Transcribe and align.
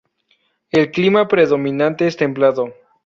El 0.71 0.89
clima 0.89 1.27
predominante 1.27 2.07
es 2.07 2.17
templado. 2.17 2.73